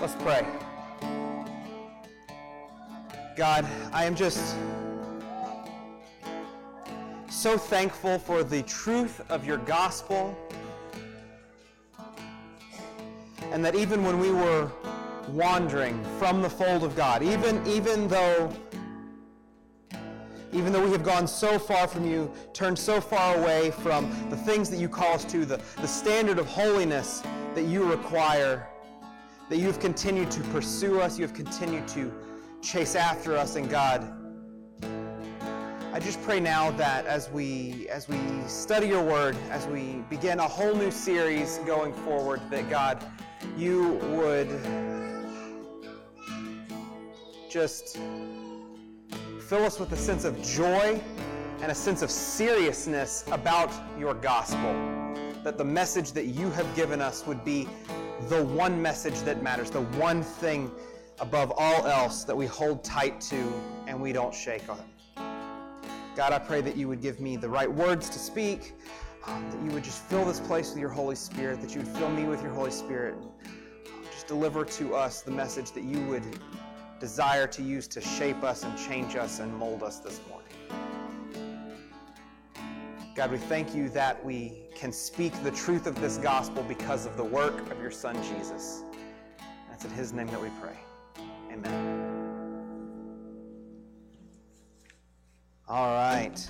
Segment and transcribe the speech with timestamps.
[0.00, 0.46] Let's pray.
[3.36, 4.56] God, I am just
[7.28, 10.34] so thankful for the truth of your gospel.
[13.52, 14.70] And that even when we were
[15.28, 18.50] wandering from the fold of God, even, even though
[20.52, 24.36] even though we have gone so far from you, turned so far away from the
[24.36, 27.22] things that you call us to, the, the standard of holiness
[27.54, 28.66] that you require,
[29.50, 32.12] that you've continued to pursue us, you have continued to
[32.62, 34.00] chase after us, and God,
[35.92, 40.38] I just pray now that as we as we study your word, as we begin
[40.38, 43.04] a whole new series going forward, that God,
[43.58, 44.48] you would
[47.50, 47.98] just
[49.40, 51.00] fill us with a sense of joy
[51.60, 54.99] and a sense of seriousness about your gospel.
[55.44, 57.68] That the message that you have given us would be
[58.28, 60.70] the one message that matters, the one thing
[61.20, 63.52] above all else that we hold tight to
[63.86, 64.82] and we don't shake on.
[66.16, 68.74] God, I pray that you would give me the right words to speak,
[69.26, 71.96] um, that you would just fill this place with your Holy Spirit, that you would
[71.96, 73.14] fill me with your Holy Spirit,
[74.12, 76.24] just deliver to us the message that you would
[76.98, 80.39] desire to use to shape us and change us and mold us this morning.
[83.20, 87.18] God, we thank you that we can speak the truth of this gospel because of
[87.18, 88.82] the work of your Son, Jesus.
[89.68, 90.78] That's in his name that we pray.
[91.52, 92.32] Amen.
[95.68, 96.48] All right.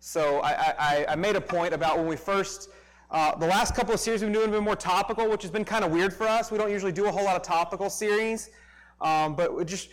[0.00, 2.68] So I, I, I made a point about when we first
[3.10, 5.50] uh, the last couple of series we've been doing have been more topical, which has
[5.50, 6.52] been kind of weird for us.
[6.52, 8.50] We don't usually do a whole lot of topical series.
[9.00, 9.88] Um, but just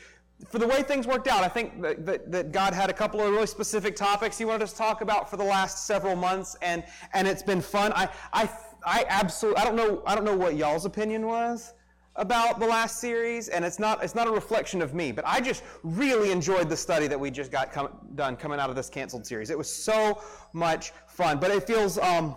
[0.48, 3.22] for the way things worked out, I think that, that, that, God had a couple
[3.22, 6.56] of really specific topics He wanted us to talk about for the last several months,
[6.62, 6.84] and,
[7.14, 7.94] and it's been fun.
[7.96, 8.50] I, I,
[8.86, 11.74] I absolutely, I don't know, I don't know what y'all's opinion was
[12.16, 15.42] about the last series, and it's not, it's not a reflection of me, but I
[15.42, 18.90] just really enjoyed the study that we just got com- done coming out of this
[18.90, 19.50] canceled series.
[19.50, 20.22] It was so
[20.54, 22.36] much fun, but it feels, um,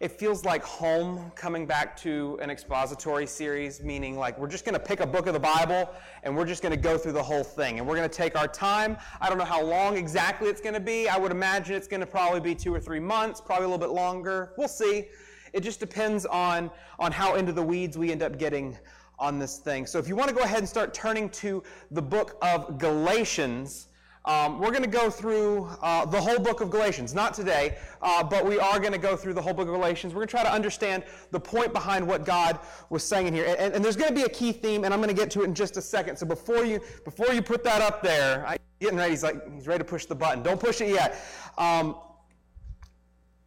[0.00, 4.74] it feels like home coming back to an expository series, meaning like we're just going
[4.74, 5.90] to pick a book of the Bible
[6.22, 7.78] and we're just going to go through the whole thing.
[7.78, 8.96] And we're going to take our time.
[9.20, 11.08] I don't know how long exactly it's going to be.
[11.08, 13.84] I would imagine it's going to probably be two or three months, probably a little
[13.84, 14.52] bit longer.
[14.56, 15.06] We'll see.
[15.52, 16.70] It just depends on,
[17.00, 18.78] on how into the weeds we end up getting
[19.18, 19.84] on this thing.
[19.84, 21.60] So if you want to go ahead and start turning to
[21.90, 23.88] the book of Galatians,
[24.24, 27.14] um, we're going to go through uh, the whole book of Galatians.
[27.14, 30.12] Not today, uh, but we are going to go through the whole book of Galatians.
[30.12, 32.58] We're going to try to understand the point behind what God
[32.90, 33.56] was saying in here.
[33.58, 35.42] And, and there's going to be a key theme, and I'm going to get to
[35.42, 36.16] it in just a second.
[36.16, 39.10] So before you before you put that up there, I, getting ready.
[39.10, 40.42] He's like he's ready to push the button.
[40.42, 41.20] Don't push it yet.
[41.56, 41.96] Um,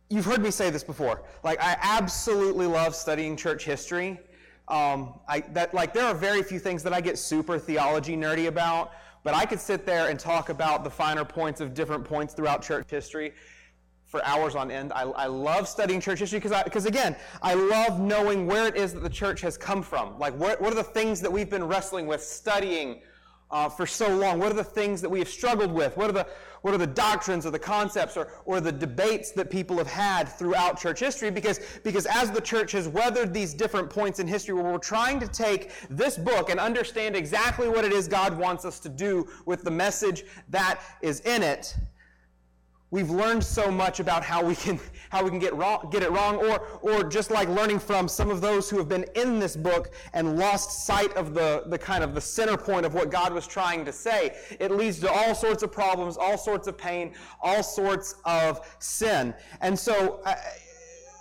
[0.10, 1.24] you've heard me say this before.
[1.44, 4.20] Like I absolutely love studying church history.
[4.68, 8.48] Um, I, that like there are very few things that I get super theology nerdy
[8.48, 8.94] about.
[9.24, 12.62] But I could sit there and talk about the finer points of different points throughout
[12.62, 13.34] church history
[14.08, 14.92] for hours on end.
[14.94, 18.94] I, I love studying church history because, because again, I love knowing where it is
[18.94, 20.20] that the church has come from.
[20.20, 23.02] Like, what, what are the things that we've been wrestling with, studying,
[23.52, 24.40] uh, for so long?
[24.40, 25.98] What are the things that we have struggled with?
[25.98, 26.28] What are the,
[26.62, 30.26] what are the doctrines or the concepts or, or the debates that people have had
[30.26, 31.32] throughout church history?
[31.32, 35.20] Because, because as the church has weathered these different points in history where we're trying
[35.20, 39.28] to take this book and understand exactly what it is God wants us to do
[39.46, 41.76] with the message that is in it,
[42.92, 44.80] we've learned so much about how we can
[45.10, 48.30] how we can get wrong, get it wrong or or just like learning from some
[48.30, 52.04] of those who have been in this book and lost sight of the the kind
[52.04, 55.34] of the center point of what God was trying to say it leads to all
[55.34, 59.34] sorts of problems all sorts of pain all sorts of sin.
[59.62, 60.22] And so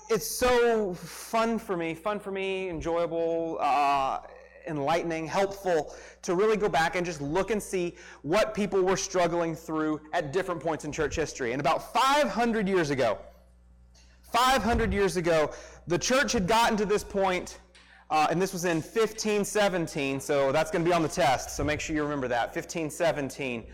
[0.08, 4.20] it's so fun for me fun for me enjoyable uh,
[4.66, 9.54] enlightening, helpful to really go back and just look and see what people were struggling
[9.54, 11.52] through at different points in church history.
[11.52, 13.18] And about 500 years ago,
[14.32, 15.50] 500 years ago,
[15.86, 17.58] the church had gotten to this point,
[18.10, 21.64] uh, and this was in 1517, so that's going to be on the test, so
[21.64, 22.54] make sure you remember that.
[22.54, 23.66] 1517.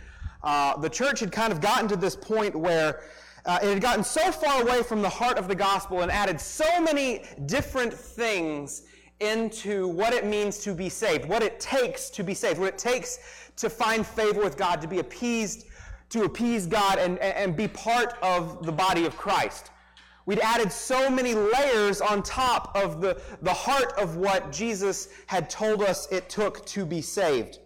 [0.43, 3.01] Uh, the church had kind of gotten to this point where
[3.45, 6.41] uh, it had gotten so far away from the heart of the gospel and added
[6.41, 8.83] so many different things
[9.21, 12.79] into what it means to be saved, what it takes to be saved, what it
[12.79, 13.19] takes
[13.57, 15.67] to find favor with God, to be appeased,
[16.11, 19.71] to appease God and, and be part of the body of Christ.
[20.27, 25.49] We'd added so many layers on top of the, the heart of what Jesus had
[25.49, 27.61] told us it took to be saved.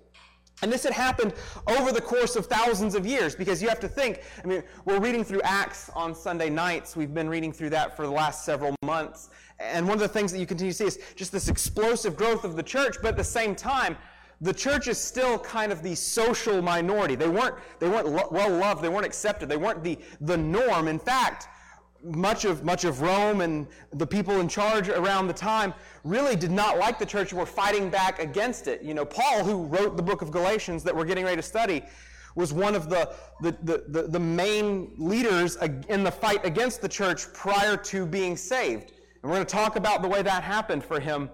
[0.62, 1.32] And this had happened
[1.67, 5.00] over the course of thousands of years because you have to think, I mean, we're
[5.00, 6.94] reading through Acts on Sunday nights.
[6.94, 9.31] We've been reading through that for the last several months.
[9.61, 12.45] And one of the things that you continue to see is just this explosive growth
[12.45, 13.97] of the church, but at the same time,
[14.41, 17.15] the church is still kind of the social minority.
[17.15, 20.89] They weren't, they weren't lo- well loved, they weren't accepted, they weren't the, the norm.
[20.89, 21.49] In fact,
[22.03, 25.75] much of, much of Rome and the people in charge around the time
[26.05, 28.83] really did not like the church and were fighting back against it.
[28.83, 31.83] You know, Paul, who wrote the book of Galatians that we're getting ready to study,
[32.35, 35.56] was one of the, the, the, the, the main leaders
[35.89, 38.93] in the fight against the church prior to being saved.
[39.22, 41.31] And we're going to talk about the way that happened for him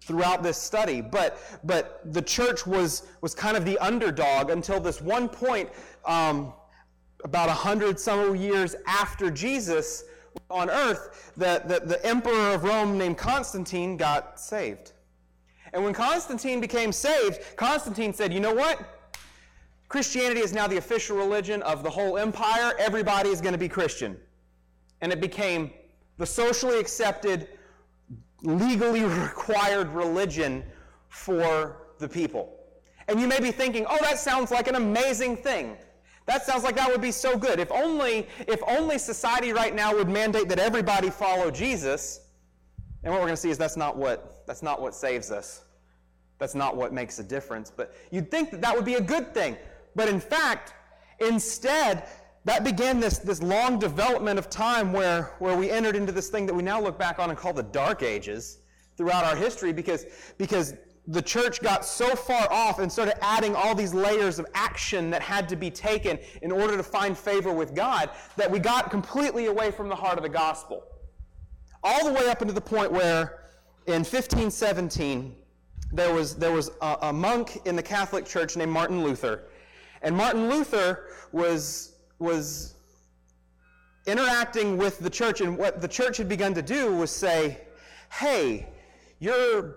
[0.00, 1.00] throughout this study.
[1.00, 5.70] But, but the church was, was kind of the underdog until this one point,
[6.04, 6.52] um,
[7.24, 10.04] about a hundred some years after Jesus
[10.48, 14.92] on earth, that the, the emperor of Rome named Constantine got saved.
[15.72, 18.80] And when Constantine became saved, Constantine said, You know what?
[19.88, 22.72] Christianity is now the official religion of the whole empire.
[22.78, 24.16] Everybody is going to be Christian.
[25.00, 25.72] And it became
[26.20, 27.48] the socially accepted,
[28.42, 30.62] legally required religion
[31.08, 32.58] for the people.
[33.08, 35.78] And you may be thinking, oh, that sounds like an amazing thing.
[36.26, 37.58] That sounds like that would be so good.
[37.58, 42.20] If only, if only society right now would mandate that everybody follow Jesus.
[43.02, 45.64] And what we're going to see is that's not what, that's not what saves us.
[46.38, 47.72] That's not what makes a difference.
[47.74, 49.56] But you'd think that that would be a good thing.
[49.96, 50.74] But in fact,
[51.18, 52.06] instead,
[52.44, 56.46] that began this, this long development of time where, where we entered into this thing
[56.46, 58.58] that we now look back on and call the Dark Ages
[58.96, 60.06] throughout our history because,
[60.38, 60.74] because
[61.06, 65.22] the church got so far off and started adding all these layers of action that
[65.22, 69.46] had to be taken in order to find favor with God that we got completely
[69.46, 70.84] away from the heart of the gospel.
[71.82, 73.44] All the way up into the point where
[73.86, 75.34] in 1517,
[75.92, 79.44] there was, there was a, a monk in the Catholic Church named Martin Luther.
[80.02, 82.74] And Martin Luther was, was
[84.06, 87.58] interacting with the church, and what the church had begun to do was say,
[88.12, 88.68] hey,
[89.18, 89.76] your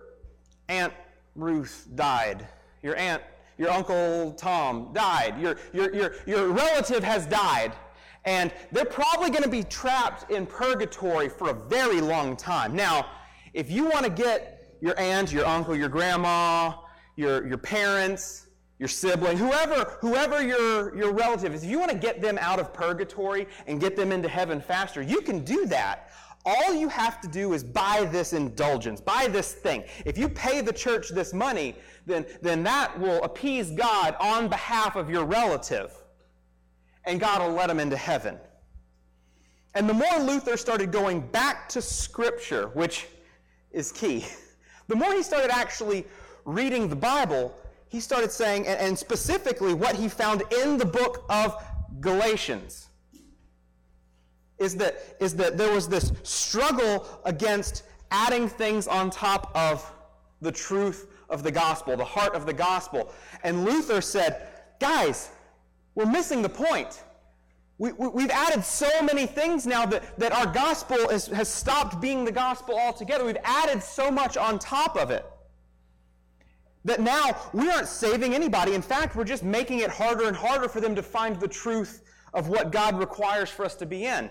[0.70, 0.94] Aunt
[1.36, 2.48] Ruth died.
[2.82, 3.22] Your aunt,
[3.58, 5.40] your uncle Tom died.
[5.40, 7.74] Your, your, your, your relative has died.
[8.26, 12.76] And they're probably going to be trapped in purgatory for a very long time.
[12.76, 13.08] Now,
[13.54, 16.74] if you want to get your aunt, your uncle, your grandma,
[17.16, 18.48] your, your parents,
[18.84, 22.60] your sibling, whoever, whoever your, your relative is, if you want to get them out
[22.60, 26.12] of purgatory and get them into heaven faster, you can do that.
[26.46, 29.86] All you have to do is buy this indulgence, buy this thing.
[30.06, 31.76] If you pay the church this money,
[32.06, 35.94] then, then that will appease God on behalf of your relative.
[37.06, 38.38] And God will let them into heaven.
[39.76, 43.08] And the more Luther started going back to Scripture, which
[43.72, 44.26] is key,
[44.90, 46.06] the more he started actually
[46.44, 47.56] reading the Bible,
[47.94, 51.64] he started saying, and specifically what he found in the book of
[52.00, 52.88] Galatians
[54.58, 59.94] is that, is that there was this struggle against adding things on top of
[60.42, 63.14] the truth of the gospel, the heart of the gospel.
[63.44, 64.48] And Luther said,
[64.80, 65.30] guys,
[65.94, 67.04] we're missing the point.
[67.78, 72.02] We, have we, added so many things now that, that our gospel is, has stopped
[72.02, 73.24] being the gospel altogether.
[73.24, 75.24] We've added so much on top of it
[76.86, 78.74] that now we aren't saving anybody.
[78.74, 82.04] In fact, we're just making it harder and harder for them to find the truth
[82.34, 84.30] of what God requires for us to be in.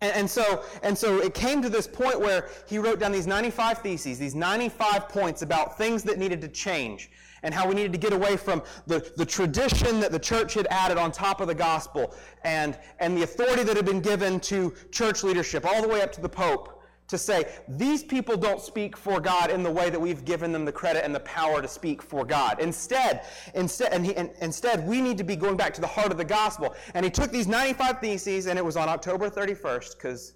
[0.00, 3.26] And, and, so, and so it came to this point where he wrote down these
[3.26, 7.10] 95 theses, these 95 points about things that needed to change
[7.42, 10.66] and how we needed to get away from the, the tradition that the church had
[10.70, 14.74] added on top of the gospel and, and the authority that had been given to
[14.90, 16.77] church leadership, all the way up to the Pope
[17.08, 20.66] to say, these people don't speak for God in the way that we've given them
[20.66, 22.60] the credit and the power to speak for God.
[22.60, 23.24] Instead,
[23.54, 26.18] instead, and, he, and instead, we need to be going back to the heart of
[26.18, 26.74] the gospel.
[26.92, 30.34] And he took these 95 theses, and it was on October 31st, because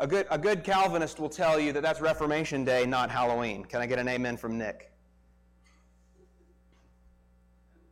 [0.00, 3.64] a good, a good Calvinist will tell you that that's Reformation Day, not Halloween.
[3.64, 4.90] Can I get an amen from Nick?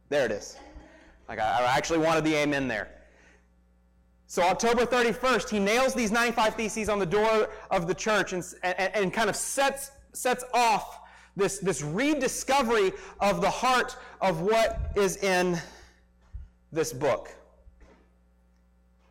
[0.09, 0.57] There it is.
[1.29, 2.96] Like I, I actually wanted the amen there.
[4.29, 8.45] So October 31st, he nails these 95 theses on the door of the church and,
[8.63, 11.01] and, and kind of sets, sets off
[11.37, 15.61] this, this rediscovery of the heart of what is in
[16.73, 17.31] this book.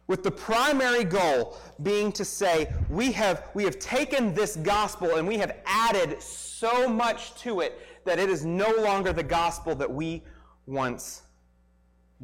[0.08, 5.28] With the primary goal being to say, we have, we have taken this gospel and
[5.28, 9.92] we have added so much to it that it is no longer the gospel that
[9.92, 10.24] we
[10.68, 11.24] once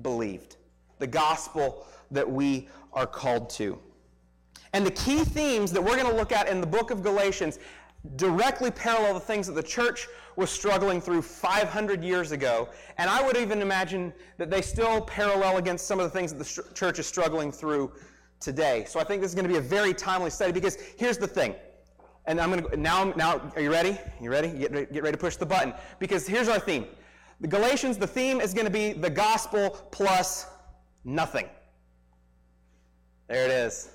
[0.01, 0.57] believed.
[0.99, 3.79] The gospel that we are called to.
[4.73, 7.59] And the key themes that we're going to look at in the book of Galatians
[8.15, 12.69] directly parallel the things that the church was struggling through 500 years ago.
[12.97, 16.39] And I would even imagine that they still parallel against some of the things that
[16.39, 17.91] the church is struggling through
[18.39, 18.85] today.
[18.87, 21.27] So I think this is going to be a very timely study because here's the
[21.27, 21.53] thing.
[22.25, 23.11] And I'm going to now.
[23.15, 23.97] Now, are you ready?
[24.21, 24.49] You ready?
[24.49, 26.85] Get ready, get ready to push the button because here's our theme.
[27.39, 27.97] The Galatians.
[27.97, 30.45] The theme is going to be the gospel plus
[31.03, 31.49] nothing.
[33.31, 33.91] There it is.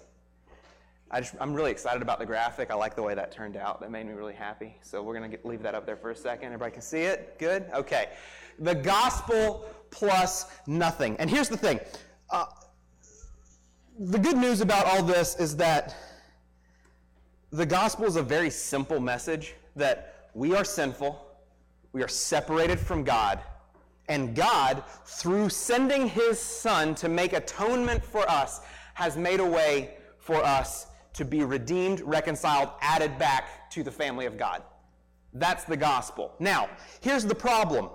[1.11, 2.71] I I'm really excited about the graphic.
[2.71, 3.83] I like the way that turned out.
[3.83, 4.78] That made me really happy.
[4.81, 6.47] So we're going to leave that up there for a second.
[6.47, 7.38] Everybody can see it?
[7.38, 7.66] Good?
[7.75, 8.09] Okay.
[8.61, 11.19] The gospel plus nothing.
[11.19, 11.81] And here's the thing
[12.31, 12.47] uh,
[13.99, 15.95] the good news about all this is that
[17.52, 21.26] the gospel is a very simple message that we are sinful,
[21.93, 23.40] we are separated from God,
[24.09, 28.62] and God, through sending his Son to make atonement for us,
[28.97, 34.25] has made a way for us to be redeemed, reconciled, added back to the family
[34.25, 34.62] of God.
[35.35, 36.33] That's the gospel.
[36.38, 36.71] Now,
[37.03, 37.91] here's the problem.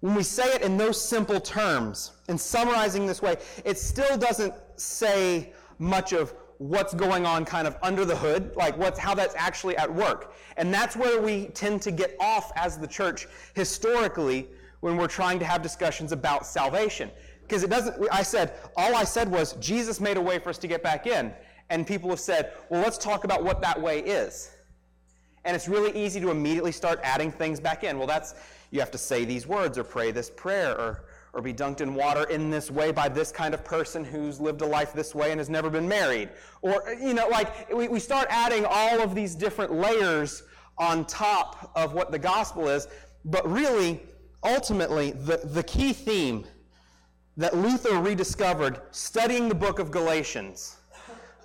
[0.00, 4.52] When we say it in those simple terms, in summarizing this way, it still doesn't
[4.76, 9.34] say much of what's going on kind of under the hood, like what's how that's
[9.34, 10.34] actually at work.
[10.58, 14.46] And that's where we tend to get off as the church historically
[14.80, 17.10] when we're trying to have discussions about salvation.
[17.48, 20.58] Because it doesn't I said all I said was Jesus made a way for us
[20.58, 21.32] to get back in
[21.70, 24.50] and people have said, well, let's talk about what that way is.
[25.44, 27.98] And it's really easy to immediately start adding things back in.
[27.98, 28.34] Well, that's,
[28.70, 31.94] you have to say these words or pray this prayer or, or be dunked in
[31.94, 35.30] water in this way by this kind of person who's lived a life this way
[35.30, 36.30] and has never been married.
[36.62, 40.42] Or, you know, like we, we start adding all of these different layers
[40.78, 42.88] on top of what the gospel is.
[43.24, 44.00] But really,
[44.42, 46.46] ultimately, the, the key theme
[47.38, 50.76] that Luther rediscovered studying the book of Galatians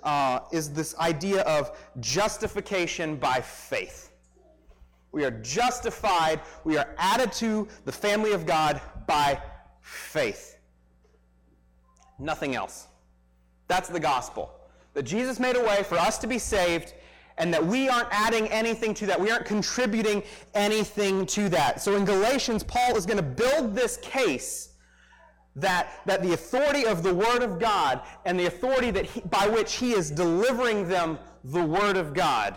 [0.02, 4.10] uh, is this idea of justification by faith.
[5.12, 9.40] We are justified, we are added to the family of God by
[9.80, 10.58] faith.
[12.18, 12.88] Nothing else.
[13.68, 14.52] That's the gospel.
[14.94, 16.92] That Jesus made a way for us to be saved
[17.38, 19.20] and that we aren't adding anything to that.
[19.20, 20.24] We aren't contributing
[20.54, 21.80] anything to that.
[21.80, 24.73] So in Galatians, Paul is going to build this case
[25.56, 29.46] that, that the authority of the Word of God and the authority that he, by
[29.46, 32.56] which He is delivering them the Word of God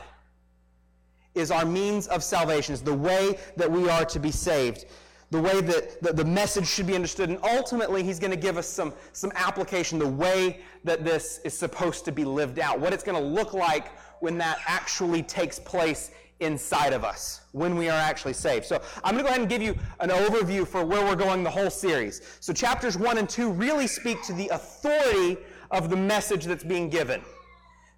[1.35, 4.85] is our means of salvation, is the way that we are to be saved,
[5.29, 7.29] the way that, that the message should be understood.
[7.29, 11.53] And ultimately, He's going to give us some, some application, the way that this is
[11.53, 15.59] supposed to be lived out, what it's going to look like when that actually takes
[15.59, 18.65] place inside of us when we are actually saved.
[18.65, 21.43] So I'm going to go ahead and give you an overview for where we're going
[21.43, 22.21] the whole series.
[22.39, 25.37] So chapters 1 and 2 really speak to the authority
[25.71, 27.21] of the message that's being given.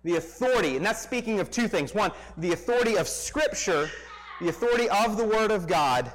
[0.04, 1.94] The authority, and that's speaking of two things.
[1.94, 3.90] One, the authority of Scripture,
[4.40, 6.12] the authority of the Word of God,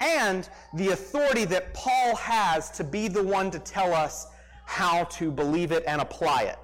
[0.00, 4.28] and the authority that Paul has to be the one to tell us
[4.64, 6.58] how to believe it and apply it.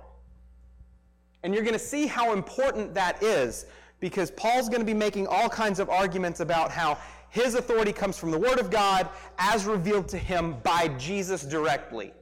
[1.42, 3.66] And you're going to see how important that is
[4.04, 6.98] because Paul's going to be making all kinds of arguments about how
[7.30, 9.08] his authority comes from the Word of God
[9.38, 12.12] as revealed to him by Jesus directly.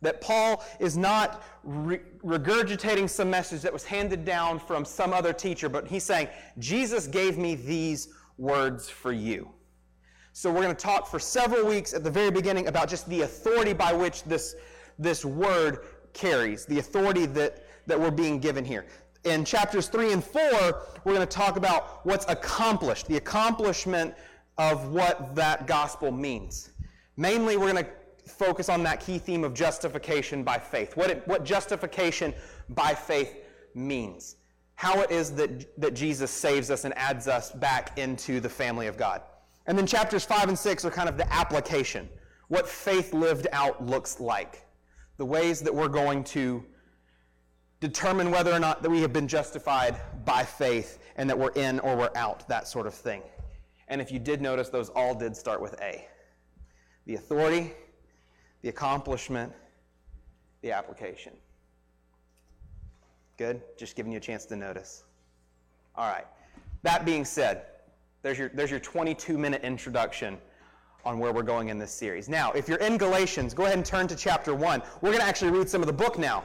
[0.00, 5.34] That Paul is not re- regurgitating some message that was handed down from some other
[5.34, 6.28] teacher, but he's saying,
[6.58, 9.50] Jesus gave me these words for you.
[10.32, 13.20] So we're going to talk for several weeks at the very beginning about just the
[13.20, 14.54] authority by which this,
[14.98, 15.80] this word
[16.14, 18.86] carries, the authority that, that we're being given here
[19.24, 20.42] in chapters 3 and 4,
[21.04, 24.14] we're going to talk about what's accomplished, the accomplishment
[24.58, 26.70] of what that gospel means.
[27.16, 27.90] Mainly, we're going to
[28.30, 32.34] focus on that key theme of justification by faith, what, it, what justification
[32.70, 33.36] by faith
[33.74, 34.36] means,
[34.74, 38.86] how it is that, that Jesus saves us and adds us back into the family
[38.86, 39.22] of God.
[39.66, 42.08] And then chapters 5 and 6 are kind of the application,
[42.48, 44.66] what faith lived out looks like,
[45.16, 46.64] the ways that we're going to
[47.82, 51.80] determine whether or not that we have been justified by faith and that we're in
[51.80, 53.22] or we're out, that sort of thing.
[53.88, 56.06] And if you did notice, those all did start with A
[57.04, 57.72] the authority,
[58.62, 59.52] the accomplishment,
[60.60, 61.32] the application.
[63.36, 63.60] Good?
[63.76, 65.02] Just giving you a chance to notice.
[65.96, 66.26] All right.
[66.84, 67.64] That being said,
[68.22, 70.38] there's your, there's your 22 minute introduction
[71.04, 72.28] on where we're going in this series.
[72.28, 74.80] Now, if you're in Galatians, go ahead and turn to chapter 1.
[75.00, 76.44] We're going to actually read some of the book now.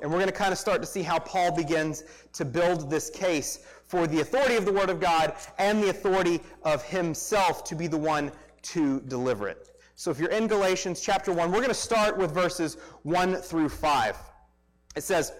[0.00, 3.10] And we're going to kind of start to see how Paul begins to build this
[3.10, 7.74] case for the authority of the Word of God and the authority of himself to
[7.74, 8.32] be the one
[8.62, 9.70] to deliver it.
[9.94, 13.68] So if you're in Galatians chapter 1, we're going to start with verses 1 through
[13.68, 14.16] 5.
[14.96, 15.32] It says,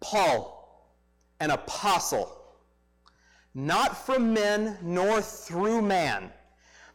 [0.00, 0.94] Paul,
[1.40, 2.40] an apostle,
[3.54, 6.30] not from men nor through man,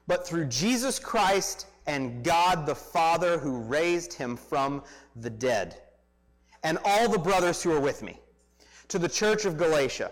[0.08, 4.84] but through Jesus Christ and God the Father who raised him from
[5.16, 5.82] the dead,
[6.64, 8.20] and all the brothers who are with me.
[8.90, 10.12] To the church of Galatia.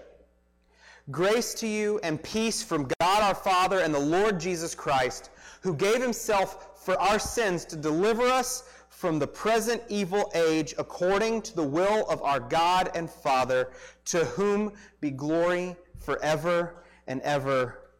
[1.10, 5.30] Grace to you and peace from God our Father and the Lord Jesus Christ,
[5.62, 11.42] who gave himself for our sins to deliver us from the present evil age according
[11.44, 13.72] to the will of our God and Father,
[14.06, 17.92] to whom be glory forever and ever.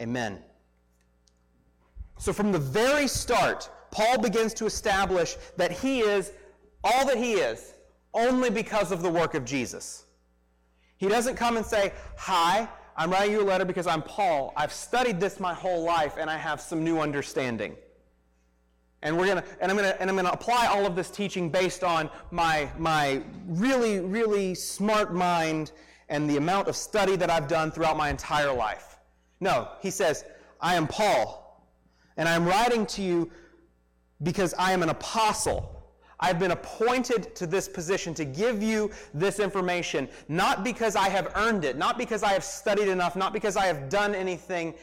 [0.00, 0.42] Amen.
[2.18, 6.32] So, from the very start, Paul begins to establish that he is
[6.82, 7.74] all that he is
[8.18, 10.04] only because of the work of Jesus.
[10.98, 14.52] He doesn't come and say, Hi, I'm writing you a letter because I'm Paul.
[14.56, 17.76] I've studied this my whole life and I have some new understanding.
[19.02, 21.84] And we're gonna and I'm gonna and I'm gonna apply all of this teaching based
[21.84, 25.70] on my my really, really smart mind
[26.08, 28.98] and the amount of study that I've done throughout my entire life.
[29.38, 30.24] No, he says,
[30.60, 31.64] I am Paul,
[32.16, 33.30] and I'm writing to you
[34.24, 35.77] because I am an apostle.
[36.20, 41.32] I've been appointed to this position to give you this information, not because I have
[41.36, 44.74] earned it, not because I have studied enough, not because I have done anything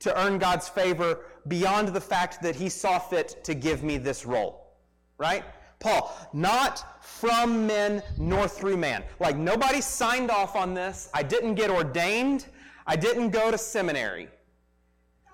[0.00, 4.26] to earn God's favor beyond the fact that he saw fit to give me this
[4.26, 4.74] role.
[5.16, 5.44] Right?
[5.78, 9.02] Paul, not from men nor through man.
[9.18, 11.08] Like nobody signed off on this.
[11.14, 12.46] I didn't get ordained.
[12.86, 14.28] I didn't go to seminary.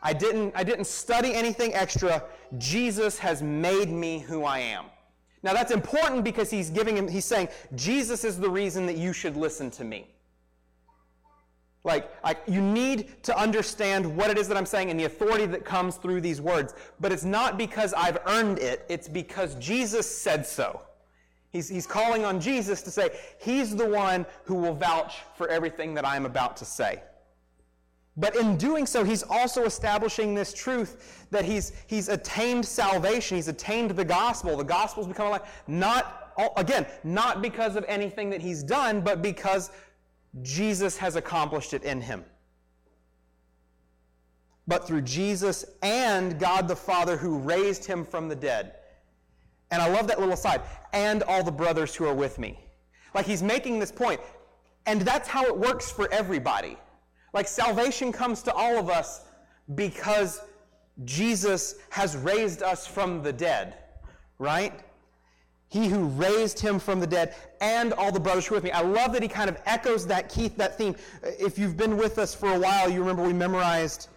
[0.03, 2.23] I didn't, I didn't study anything extra.
[2.59, 4.87] Jesus has made me who I am.
[5.43, 9.13] Now that's important because he's giving him, he's saying, Jesus is the reason that you
[9.13, 10.09] should listen to me.
[11.85, 15.47] Like, like, you need to understand what it is that I'm saying and the authority
[15.47, 16.75] that comes through these words.
[17.01, 20.83] But it's not because I've earned it, it's because Jesus said so.
[21.51, 25.95] He's, he's calling on Jesus to say, He's the one who will vouch for everything
[25.95, 27.03] that I'm about to say.
[28.19, 33.37] But in doing so, he's also establishing this truth that he's, he's attained salvation.
[33.37, 34.57] He's attained the gospel.
[34.57, 35.49] The gospel's become alive.
[35.69, 39.71] Not, again, not because of anything that he's done, but because
[40.43, 42.25] Jesus has accomplished it in him.
[44.67, 48.75] But through Jesus and God the Father who raised him from the dead.
[49.71, 50.63] And I love that little aside.
[50.93, 52.59] And all the brothers who are with me.
[53.15, 54.21] Like he's making this point.
[54.87, 56.77] And that's how it works for everybody.
[57.35, 59.23] Like salvation comes to all of us
[59.75, 60.41] because
[61.05, 63.75] Jesus has raised us from the dead,
[64.39, 64.81] right?
[65.69, 68.71] He who raised him from the dead, and all the brothers who are with me.
[68.71, 70.97] I love that he kind of echoes that key, that theme.
[71.23, 74.09] If you've been with us for a while, you remember we memorized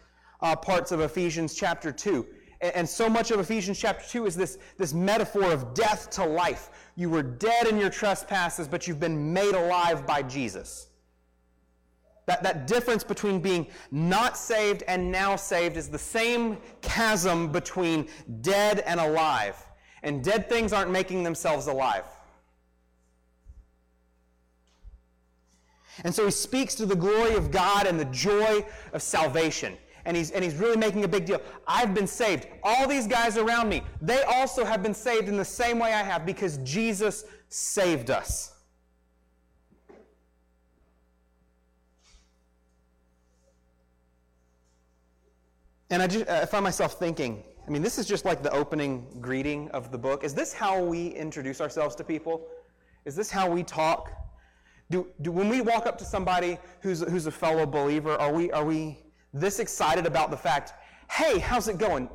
[0.42, 2.26] uh, parts of Ephesians chapter 2.
[2.62, 6.26] And, and so much of Ephesians chapter 2 is this, this metaphor of death to
[6.26, 6.70] life.
[6.96, 10.88] You were dead in your trespasses, but you've been made alive by Jesus.
[12.28, 18.08] That, that difference between being not saved and now saved is the same chasm between
[18.42, 19.56] dead and alive.
[20.04, 22.06] And dead things aren't making themselves alive.
[26.04, 29.78] And so he speaks to the glory of God and the joy of salvation.
[30.06, 31.42] And he's, and he's really making a big deal.
[31.68, 32.48] I've been saved.
[32.64, 36.02] All these guys around me, they also have been saved in the same way I
[36.02, 38.51] have because Jesus saved us.
[45.92, 49.06] And I, just, I find myself thinking, I mean, this is just like the opening
[49.20, 50.24] greeting of the book.
[50.24, 52.48] Is this how we introduce ourselves to people?
[53.04, 54.10] Is this how we talk?
[54.90, 58.52] Do, do when we walk up to somebody who's, who's a fellow believer, are we,
[58.54, 59.00] are we
[59.34, 60.74] this excited about the fact,
[61.12, 62.10] hey, how's it going?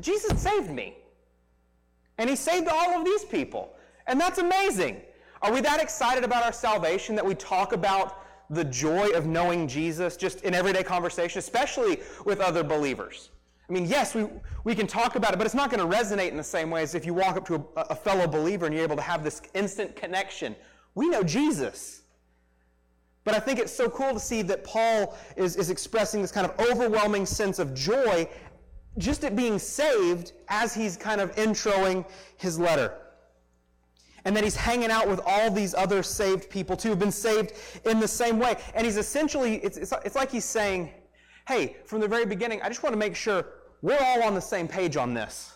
[0.00, 0.98] Jesus saved me.
[2.18, 3.74] And he saved all of these people.
[4.06, 5.00] And that's amazing.
[5.40, 9.68] Are we that excited about our salvation that we talk about the joy of knowing
[9.68, 13.30] Jesus just in everyday conversation, especially with other believers?
[13.68, 14.26] I mean, yes, we,
[14.64, 16.82] we can talk about it, but it's not going to resonate in the same way
[16.82, 19.22] as if you walk up to a, a fellow believer and you're able to have
[19.22, 20.56] this instant connection.
[20.94, 22.02] We know Jesus.
[23.24, 26.46] But I think it's so cool to see that Paul is, is expressing this kind
[26.46, 28.26] of overwhelming sense of joy
[28.96, 32.06] just at being saved as he's kind of introing
[32.38, 32.94] his letter.
[34.28, 37.54] And that he's hanging out with all these other saved people too, who've been saved
[37.86, 38.56] in the same way.
[38.74, 40.90] And he's essentially, it's, it's, it's like he's saying,
[41.48, 43.46] hey, from the very beginning, I just want to make sure
[43.80, 45.54] we're all on the same page on this.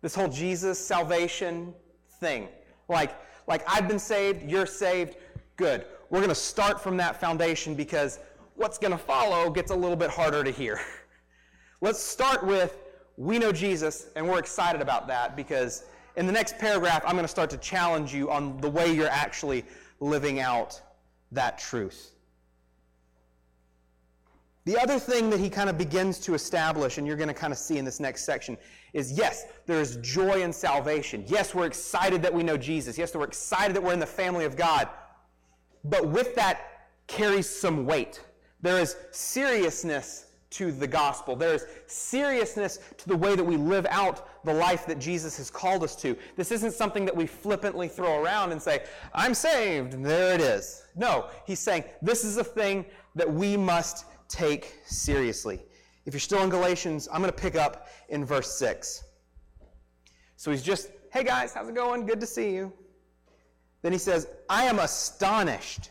[0.00, 1.74] This whole Jesus salvation
[2.18, 2.48] thing.
[2.88, 3.14] Like,
[3.46, 5.16] like I've been saved, you're saved,
[5.56, 5.84] good.
[6.08, 8.20] We're going to start from that foundation because
[8.54, 10.80] what's going to follow gets a little bit harder to hear.
[11.82, 12.74] Let's start with
[13.18, 15.84] we know Jesus and we're excited about that because
[16.18, 19.08] in the next paragraph I'm going to start to challenge you on the way you're
[19.08, 19.64] actually
[20.00, 20.80] living out
[21.32, 22.14] that truth.
[24.64, 27.52] The other thing that he kind of begins to establish, and you're going to kind
[27.52, 28.58] of see in this next section,
[28.92, 31.24] is yes, there is joy in salvation.
[31.26, 32.98] Yes, we're excited that we know Jesus.
[32.98, 34.88] Yes, we're excited that we're in the family of God.
[35.84, 38.20] But with that carries some weight.
[38.60, 41.36] There is seriousness to the gospel.
[41.36, 45.50] There is seriousness to the way that we live out the life that Jesus has
[45.50, 46.16] called us to.
[46.36, 50.40] This isn't something that we flippantly throw around and say, I'm saved, and there it
[50.40, 50.84] is.
[50.96, 55.62] No, he's saying this is a thing that we must take seriously.
[56.06, 59.04] If you're still in Galatians, I'm going to pick up in verse 6.
[60.36, 62.06] So he's just, hey guys, how's it going?
[62.06, 62.72] Good to see you.
[63.82, 65.90] Then he says, I am astonished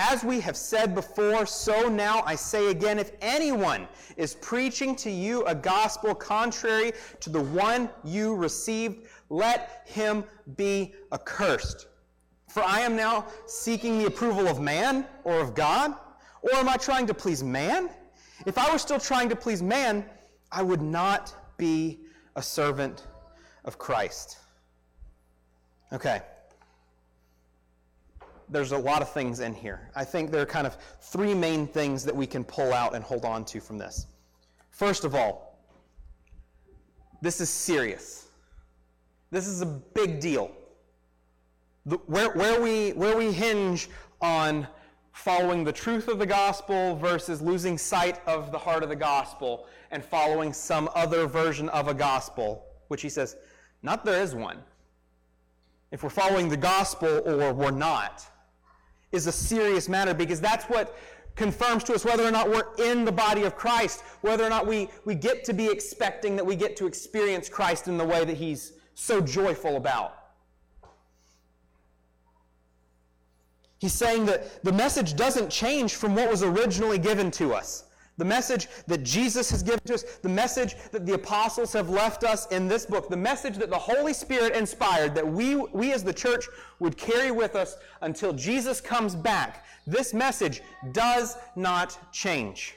[0.00, 5.10] As we have said before, so now I say again if anyone is preaching to
[5.10, 10.22] you a gospel contrary to the one you received, let him
[10.56, 11.88] be accursed.
[12.46, 15.96] For I am now seeking the approval of man or of God?
[16.42, 17.90] Or am I trying to please man?
[18.46, 20.08] If I were still trying to please man,
[20.52, 21.98] I would not be
[22.36, 23.08] a servant
[23.64, 24.38] of Christ.
[25.92, 26.20] Okay.
[28.50, 29.90] There's a lot of things in here.
[29.94, 33.04] I think there are kind of three main things that we can pull out and
[33.04, 34.06] hold on to from this.
[34.70, 35.58] First of all,
[37.20, 38.28] this is serious.
[39.30, 40.50] This is a big deal.
[41.84, 43.88] The, where, where, we, where we hinge
[44.20, 44.66] on
[45.12, 49.66] following the truth of the gospel versus losing sight of the heart of the gospel
[49.90, 53.36] and following some other version of a gospel, which he says,
[53.82, 54.58] not there is one.
[55.90, 58.24] If we're following the gospel or we're not,
[59.12, 60.96] is a serious matter because that's what
[61.34, 64.66] confirms to us whether or not we're in the body of Christ, whether or not
[64.66, 68.24] we, we get to be expecting that we get to experience Christ in the way
[68.24, 70.16] that he's so joyful about.
[73.78, 77.84] He's saying that the message doesn't change from what was originally given to us.
[78.18, 82.24] The message that Jesus has given to us, the message that the apostles have left
[82.24, 86.02] us in this book, the message that the Holy Spirit inspired that we, we as
[86.02, 86.46] the church
[86.80, 92.74] would carry with us until Jesus comes back, this message does not change.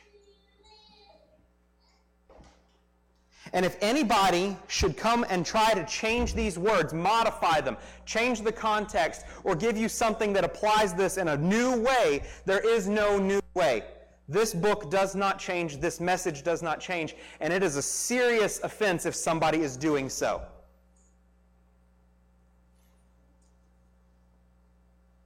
[3.53, 8.51] And if anybody should come and try to change these words, modify them, change the
[8.51, 13.17] context, or give you something that applies this in a new way, there is no
[13.17, 13.83] new way.
[14.31, 18.61] This book does not change, this message does not change, and it is a serious
[18.63, 20.41] offense if somebody is doing so.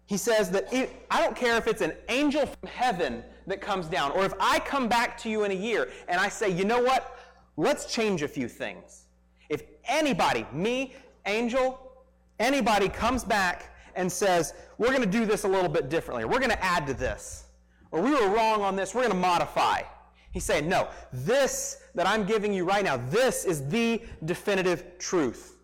[0.07, 3.85] He says that it, I don't care if it's an angel from heaven that comes
[3.85, 6.65] down, or if I come back to you in a year and I say, you
[6.65, 7.19] know what,
[7.57, 9.03] let's change a few things.
[9.49, 10.95] If anybody, me,
[11.27, 11.79] angel,
[12.39, 16.39] anybody comes back and says, we're going to do this a little bit differently, we're
[16.39, 17.44] going to add to this,
[17.95, 19.81] or we were wrong on this, we're going to modify.
[20.31, 25.55] He's saying, no, this that I'm giving you right now, this is the definitive truth.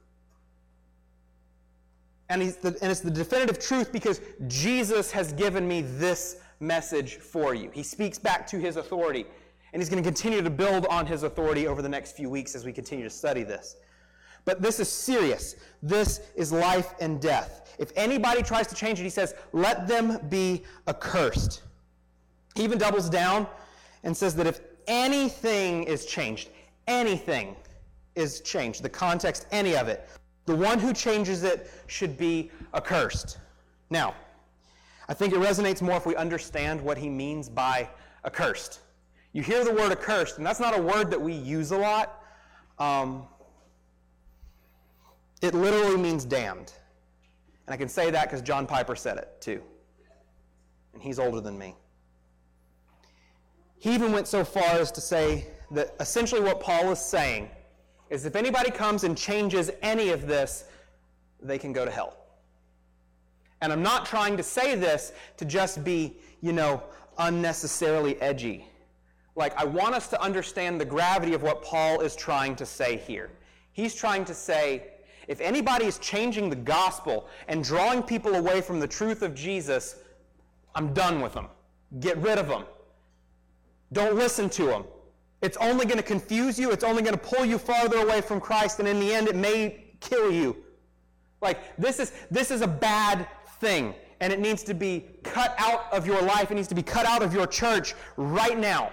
[2.29, 7.53] And, the, and, it's the definitive truth because Jesus has given me this message for
[7.53, 7.69] you.
[7.73, 9.25] He speaks back to his authority,
[9.73, 12.55] and he's going to continue to build on his authority over the next few weeks
[12.55, 13.75] as we continue to study this.
[14.45, 15.57] But this is serious.
[15.83, 17.75] This is life and death.
[17.77, 21.63] If anybody tries to change it, he says, let them be accursed.
[22.55, 23.47] He even doubles down
[24.03, 26.49] and says that if anything is changed,
[26.87, 27.55] anything
[28.15, 30.09] is changed, the context, any of it,
[30.45, 33.37] the one who changes it should be accursed.
[33.89, 34.15] Now,
[35.07, 37.89] I think it resonates more if we understand what he means by
[38.25, 38.79] accursed.
[39.33, 42.23] You hear the word accursed, and that's not a word that we use a lot.
[42.79, 43.27] Um,
[45.41, 46.73] it literally means damned.
[47.67, 49.61] And I can say that because John Piper said it too.
[50.93, 51.75] And he's older than me.
[53.81, 57.49] He even went so far as to say that essentially what Paul is saying
[58.11, 60.65] is if anybody comes and changes any of this,
[61.41, 62.15] they can go to hell.
[63.59, 66.83] And I'm not trying to say this to just be, you know,
[67.17, 68.67] unnecessarily edgy.
[69.35, 72.97] Like, I want us to understand the gravity of what Paul is trying to say
[72.97, 73.31] here.
[73.73, 74.91] He's trying to say,
[75.27, 79.95] if anybody is changing the gospel and drawing people away from the truth of Jesus,
[80.75, 81.47] I'm done with them.
[81.99, 82.65] Get rid of them.
[83.93, 84.85] Don't listen to them.
[85.41, 86.71] It's only going to confuse you.
[86.71, 89.35] It's only going to pull you farther away from Christ, and in the end, it
[89.35, 90.55] may kill you.
[91.41, 93.27] Like, this is, this is a bad
[93.59, 96.51] thing, and it needs to be cut out of your life.
[96.51, 98.91] It needs to be cut out of your church right now.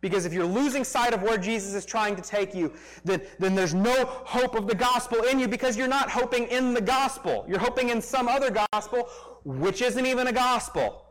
[0.00, 2.72] Because if you're losing sight of where Jesus is trying to take you,
[3.04, 6.72] then, then there's no hope of the gospel in you because you're not hoping in
[6.72, 7.44] the gospel.
[7.46, 9.10] You're hoping in some other gospel,
[9.44, 11.09] which isn't even a gospel.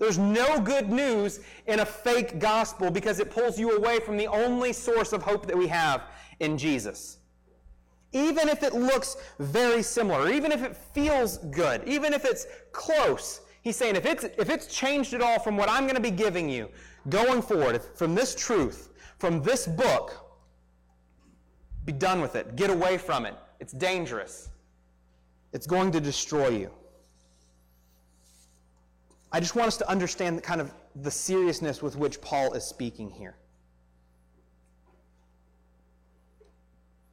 [0.00, 4.26] There's no good news in a fake gospel because it pulls you away from the
[4.28, 6.04] only source of hope that we have
[6.40, 7.18] in Jesus.
[8.12, 13.42] Even if it looks very similar, even if it feels good, even if it's close,
[13.60, 16.10] he's saying if it's, if it's changed at all from what I'm going to be
[16.10, 16.70] giving you
[17.10, 20.32] going forward, from this truth, from this book,
[21.84, 22.56] be done with it.
[22.56, 23.34] Get away from it.
[23.60, 24.48] It's dangerous.
[25.52, 26.70] It's going to destroy you.
[29.32, 32.64] I just want us to understand the kind of the seriousness with which Paul is
[32.64, 33.36] speaking here.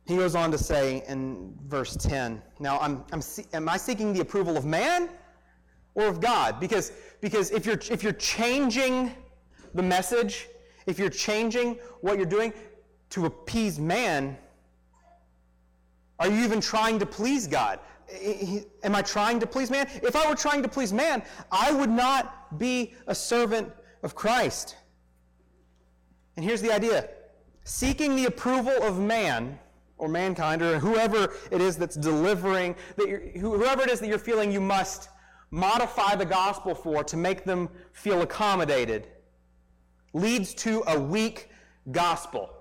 [0.08, 3.22] He goes on to say in verse 10, now I'm, I'm,
[3.54, 5.10] am I seeking the approval of man
[5.96, 6.60] or of God?
[6.60, 9.12] Because, because if, you're, if you're changing
[9.74, 10.48] the message,
[10.86, 12.54] if you're changing what you're doing
[13.10, 14.38] to appease man,
[16.20, 17.80] are you even trying to please God?
[18.84, 19.88] Am I trying to please man?
[20.04, 23.72] If I were trying to please man, I would not be a servant
[24.04, 24.76] of Christ.
[26.36, 27.10] And here's the idea
[27.64, 29.60] seeking the approval of man
[29.98, 34.52] or mankind or whoever it is that's delivering, that whoever it is that you're feeling
[34.52, 35.10] you must
[35.52, 39.08] modify the gospel for to make them feel accommodated,
[40.14, 41.50] leads to a weak
[41.92, 42.54] gospel.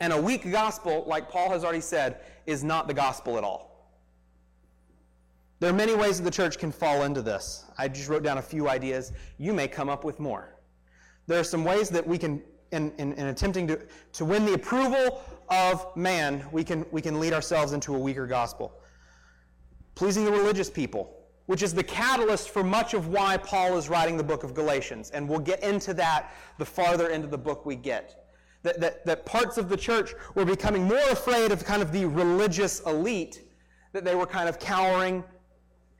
[0.00, 3.67] And a weak gospel, like Paul has already said, is not the gospel at all.
[5.60, 7.64] There are many ways that the church can fall into this.
[7.76, 9.12] I just wrote down a few ideas.
[9.38, 10.54] You may come up with more.
[11.26, 13.80] There are some ways that we can, in, in, in attempting to,
[14.12, 18.26] to win the approval of man, we can, we can lead ourselves into a weaker
[18.26, 18.72] gospel.
[19.96, 24.16] Pleasing the religious people, which is the catalyst for much of why Paul is writing
[24.16, 25.10] the book of Galatians.
[25.10, 28.26] And we'll get into that the farther into the book we get.
[28.62, 32.04] That, that, that parts of the church were becoming more afraid of kind of the
[32.04, 33.42] religious elite,
[33.92, 35.24] that they were kind of cowering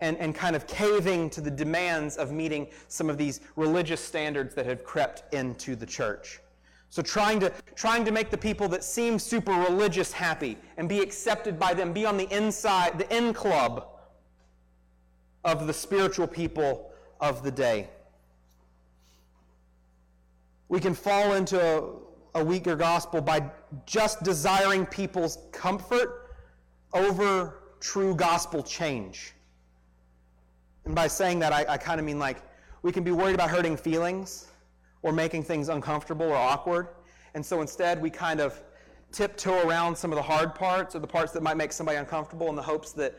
[0.00, 4.54] and, and kind of caving to the demands of meeting some of these religious standards
[4.54, 6.40] that have crept into the church.
[6.90, 11.00] So trying to, trying to make the people that seem super religious happy and be
[11.00, 13.88] accepted by them, be on the inside, the in club
[15.44, 17.88] of the spiritual people of the day.
[20.68, 23.50] We can fall into a, a weaker gospel by
[23.86, 26.34] just desiring people's comfort
[26.92, 29.34] over true gospel change.
[30.88, 32.38] And by saying that, I, I kind of mean like
[32.80, 34.46] we can be worried about hurting feelings
[35.02, 36.88] or making things uncomfortable or awkward.
[37.34, 38.58] And so instead, we kind of
[39.12, 42.48] tiptoe around some of the hard parts or the parts that might make somebody uncomfortable
[42.48, 43.18] in the hopes that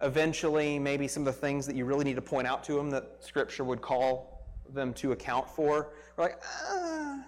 [0.00, 2.88] eventually maybe some of the things that you really need to point out to them
[2.88, 5.90] that Scripture would call them to account for.
[6.16, 7.18] We're like, uh,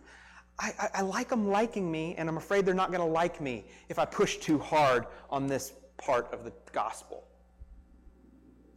[0.58, 3.42] I, I, I like them liking me, and I'm afraid they're not going to like
[3.42, 7.24] me if I push too hard on this part of the gospel.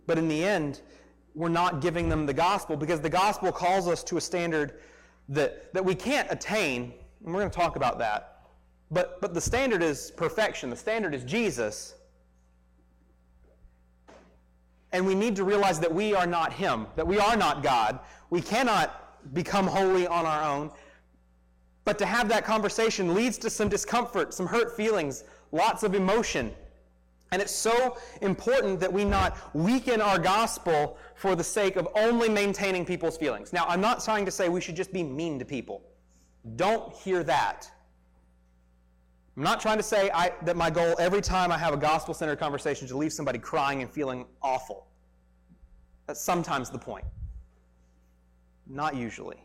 [0.08, 0.82] But in the end,
[1.36, 4.80] we're not giving them the gospel because the gospel calls us to a standard
[5.30, 6.94] that, that we can't attain,
[7.24, 8.48] and we're going to talk about that.
[8.90, 11.96] But, but the standard is perfection, the standard is Jesus.
[14.94, 18.00] And we need to realize that we are not Him, that we are not God.
[18.30, 20.72] We cannot become holy on our own.
[21.84, 26.54] But to have that conversation leads to some discomfort, some hurt feelings, lots of emotion.
[27.36, 32.30] And it's so important that we not weaken our gospel for the sake of only
[32.30, 33.52] maintaining people's feelings.
[33.52, 35.84] Now, I'm not trying to say we should just be mean to people.
[36.56, 37.70] Don't hear that.
[39.36, 42.14] I'm not trying to say I, that my goal every time I have a gospel
[42.14, 44.88] centered conversation is to leave somebody crying and feeling awful.
[46.08, 47.04] That's sometimes the point.
[48.66, 49.44] Not usually.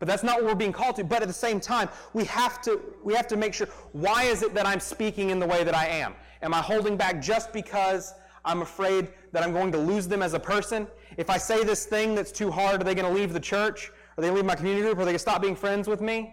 [0.00, 1.04] But that's not what we're being called to.
[1.04, 4.42] But at the same time, we have to, we have to make sure why is
[4.42, 6.16] it that I'm speaking in the way that I am?
[6.42, 10.34] Am I holding back just because I'm afraid that I'm going to lose them as
[10.34, 10.86] a person?
[11.16, 13.90] If I say this thing that's too hard, are they going to leave the church?
[14.16, 14.94] Are they going to leave my community group?
[14.96, 16.32] Are they going to stop being friends with me?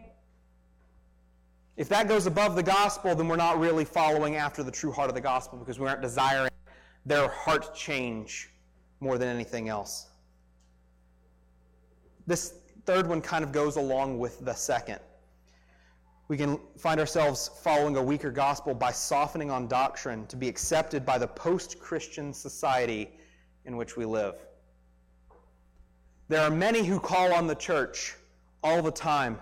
[1.76, 5.10] If that goes above the gospel, then we're not really following after the true heart
[5.10, 6.52] of the gospel because we aren't desiring
[7.06, 8.50] their heart change
[9.00, 10.08] more than anything else.
[12.28, 12.54] This
[12.86, 15.00] third one kind of goes along with the second.
[16.28, 21.06] We can find ourselves following a weaker gospel by softening on doctrine to be accepted
[21.06, 23.12] by the post Christian society
[23.66, 24.36] in which we live.
[26.30, 28.16] There are many who call on the church
[28.64, 29.40] all the time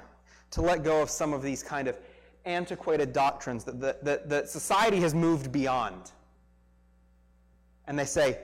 [0.52, 1.98] to let go of some of these kind of
[2.46, 6.12] antiquated doctrines that, that, that, that society has moved beyond.
[7.88, 8.39] And they say,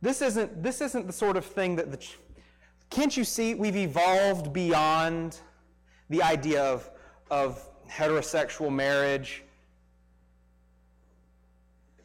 [0.00, 2.04] this isn't, this isn't the sort of thing that the.
[2.90, 5.40] Can't you see we've evolved beyond
[6.08, 6.88] the idea of,
[7.30, 9.42] of heterosexual marriage?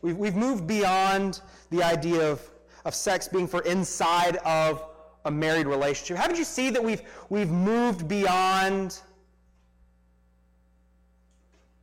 [0.02, 2.42] We've, we've moved beyond the idea of,
[2.86, 4.84] of sex being for inside of
[5.26, 6.18] a married relationship.
[6.18, 9.00] Haven't you see that we've, we've moved beyond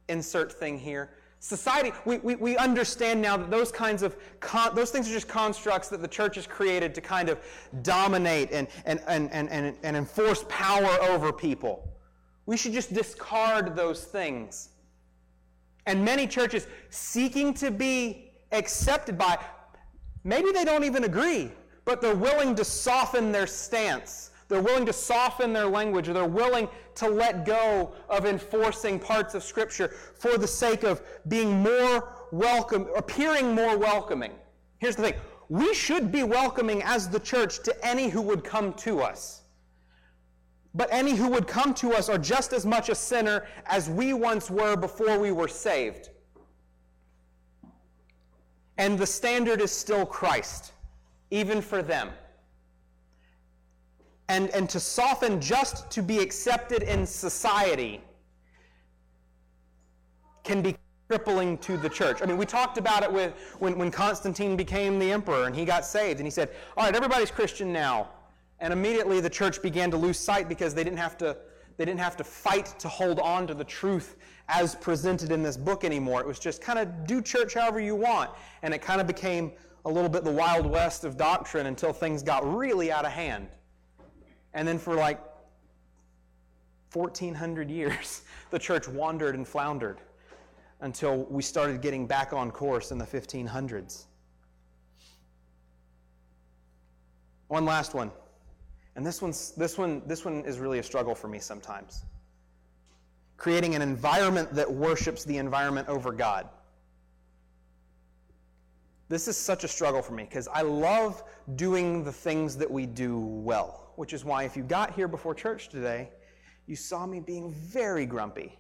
[0.09, 1.11] insert thing here?
[1.43, 5.27] Society, we, we, we understand now that those kinds of, con, those things are just
[5.27, 7.41] constructs that the church has created to kind of
[7.81, 11.90] dominate and, and, and, and, and, and enforce power over people.
[12.51, 14.71] We should just discard those things.
[15.87, 19.39] And many churches seeking to be accepted by,
[20.25, 21.53] maybe they don't even agree,
[21.85, 24.33] but they're willing to soften their stance.
[24.49, 29.37] They're willing to soften their language, or they're willing to let go of enforcing parts
[29.37, 34.33] of Scripture for the sake of being more welcome, appearing more welcoming.
[34.79, 35.15] Here's the thing
[35.49, 39.40] we should be welcoming as the church to any who would come to us.
[40.75, 44.13] But any who would come to us are just as much a sinner as we
[44.13, 46.11] once were before we were saved.
[48.79, 50.73] And the standard is still Christ,
[51.31, 52.11] even for them.
[54.29, 58.01] And, and to soften just to be accepted in society
[60.45, 60.77] can be
[61.09, 62.23] crippling to the church.
[62.23, 65.65] I mean, we talked about it with when, when Constantine became the emperor and he
[65.65, 68.09] got saved, and he said, All right, everybody's Christian now.
[68.61, 71.37] And immediately the church began to lose sight because they didn't have to,
[71.77, 74.17] they didn't have to fight to hold on to the truth
[74.49, 76.21] as presented in this book anymore.
[76.21, 78.31] It was just kind of do church however you want.
[78.63, 79.53] And it kind of became
[79.87, 83.49] a little bit the Wild West of doctrine until things got really out of hand.
[84.53, 85.21] And then for like
[86.93, 90.01] 1,400 years, the church wandered and floundered
[90.83, 94.05] until we started getting back on course in the 1500s.
[97.49, 98.11] One last one.
[98.97, 102.05] And this, one's, this, one, this one is really a struggle for me sometimes.
[103.37, 106.49] Creating an environment that worships the environment over God.
[109.09, 111.25] This is such a struggle for me because I love
[111.57, 115.35] doing the things that we do well, which is why if you got here before
[115.35, 116.11] church today,
[116.67, 118.57] you saw me being very grumpy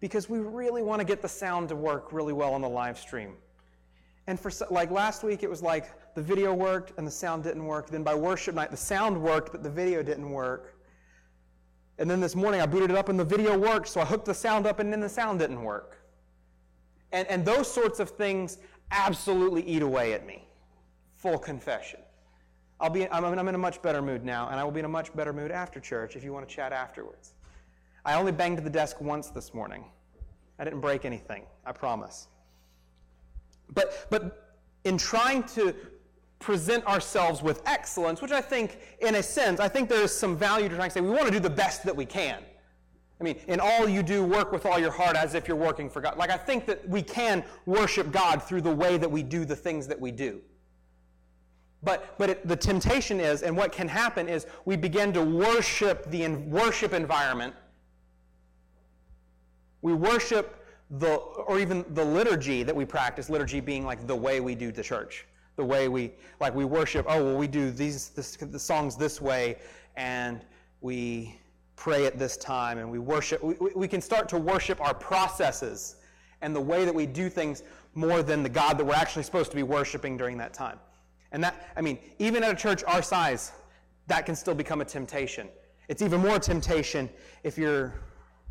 [0.00, 2.98] because we really want to get the sound to work really well on the live
[2.98, 3.34] stream.
[4.26, 7.64] And for like last week, it was like the video worked and the sound didn't
[7.64, 7.90] work.
[7.90, 10.74] Then by worship night, the sound worked, but the video didn't work.
[12.00, 14.24] And then this morning, I booted it up and the video worked, so I hooked
[14.24, 16.02] the sound up and then the sound didn't work.
[17.12, 18.58] And, and those sorts of things
[18.90, 20.48] absolutely eat away at me.
[21.14, 22.00] Full confession.
[22.80, 24.86] I'll be, I'm, I'm in a much better mood now, and I will be in
[24.86, 27.34] a much better mood after church if you want to chat afterwards.
[28.04, 29.84] I only banged the desk once this morning.
[30.58, 32.26] I didn't break anything, I promise.
[33.72, 35.74] But, but in trying to
[36.38, 40.36] present ourselves with excellence, which I think, in a sense, I think there is some
[40.36, 42.42] value to trying to say we want to do the best that we can.
[43.20, 45.90] I mean, in all you do, work with all your heart as if you're working
[45.90, 46.16] for God.
[46.16, 49.56] Like, I think that we can worship God through the way that we do the
[49.56, 50.40] things that we do.
[51.82, 56.08] But, but it, the temptation is, and what can happen is, we begin to worship
[56.10, 57.54] the worship environment.
[59.82, 64.40] We worship the, or even the liturgy that we practice, liturgy being like the way
[64.40, 65.26] we do the church.
[65.58, 69.20] The way we, like we worship, oh, well, we do these, this, the songs this
[69.20, 69.56] way,
[69.96, 70.44] and
[70.80, 71.36] we
[71.74, 73.42] pray at this time and we worship.
[73.42, 75.96] We, we can start to worship our processes
[76.42, 77.64] and the way that we do things
[77.96, 80.78] more than the God that we're actually supposed to be worshiping during that time.
[81.32, 83.50] And that, I mean, even at a church our size,
[84.06, 85.48] that can still become a temptation.
[85.88, 87.10] It's even more temptation
[87.42, 87.94] if you're,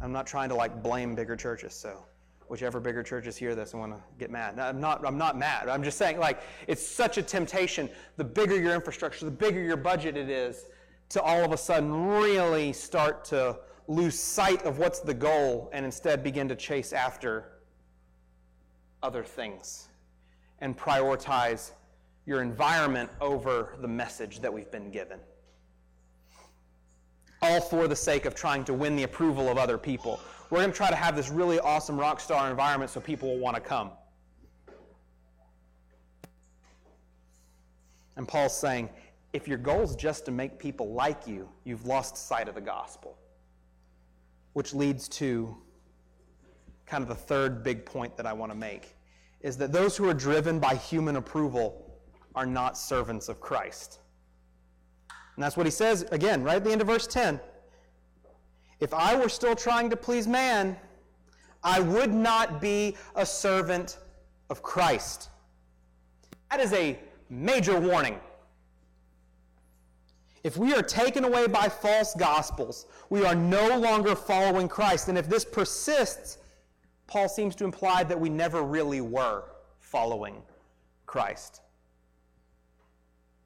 [0.01, 2.03] I'm not trying to like blame bigger churches, so
[2.47, 4.59] whichever bigger churches hear this and want to get mad.
[4.59, 5.67] I'm not, I'm not mad.
[5.69, 7.89] I'm just saying, like, it's such a temptation.
[8.15, 10.65] The bigger your infrastructure, the bigger your budget it is,
[11.09, 15.85] to all of a sudden really start to lose sight of what's the goal and
[15.85, 17.59] instead begin to chase after
[19.01, 19.87] other things
[20.59, 21.71] and prioritize
[22.25, 25.19] your environment over the message that we've been given.
[27.41, 30.19] All for the sake of trying to win the approval of other people.
[30.49, 33.39] We're going to try to have this really awesome rock star environment so people will
[33.39, 33.91] want to come.
[38.15, 38.89] And Paul's saying,
[39.33, 42.61] if your goal is just to make people like you, you've lost sight of the
[42.61, 43.17] gospel.
[44.53, 45.55] Which leads to
[46.85, 48.95] kind of the third big point that I want to make
[49.41, 51.99] is that those who are driven by human approval
[52.33, 53.99] are not servants of Christ.
[55.35, 57.39] And that's what he says again, right at the end of verse 10.
[58.79, 60.77] If I were still trying to please man,
[61.63, 63.97] I would not be a servant
[64.49, 65.29] of Christ.
[66.51, 66.97] That is a
[67.29, 68.19] major warning.
[70.43, 75.09] If we are taken away by false gospels, we are no longer following Christ.
[75.09, 76.37] And if this persists,
[77.07, 79.43] Paul seems to imply that we never really were
[79.79, 80.41] following
[81.05, 81.61] Christ.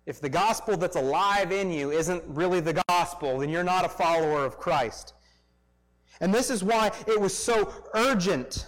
[0.05, 3.89] If the gospel that's alive in you isn't really the gospel, then you're not a
[3.89, 5.13] follower of Christ.
[6.22, 8.67] And this is why it was so urgent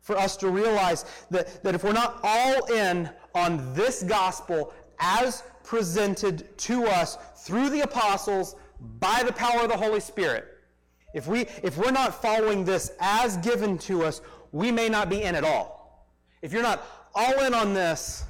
[0.00, 5.42] for us to realize that, that if we're not all in on this gospel as
[5.64, 8.56] presented to us through the apostles
[8.98, 10.46] by the power of the Holy Spirit,
[11.14, 14.22] if, we, if we're not following this as given to us,
[14.52, 16.06] we may not be in at all.
[16.42, 18.24] If you're not all in on this,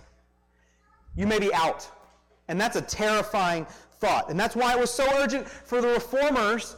[1.14, 1.88] you may be out.
[2.48, 3.66] And that's a terrifying
[3.98, 4.30] thought.
[4.30, 6.76] And that's why it was so urgent for the reformers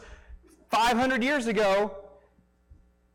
[0.69, 1.95] 500 years ago